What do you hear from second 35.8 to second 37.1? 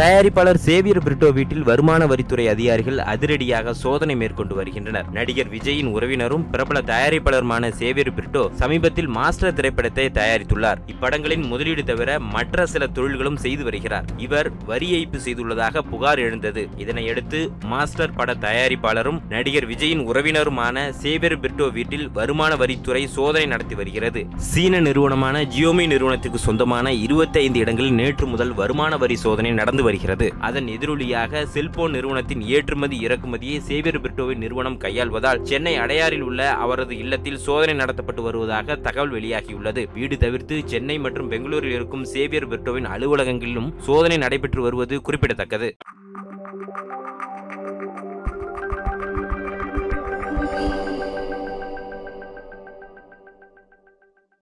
அடையாறில் உள்ள அவரது